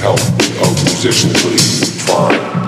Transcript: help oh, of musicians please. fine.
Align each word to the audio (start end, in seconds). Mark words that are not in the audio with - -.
help 0.00 0.18
oh, 0.18 0.70
of 0.70 0.84
musicians 0.84 1.42
please. 1.42 2.06
fine. 2.06 2.59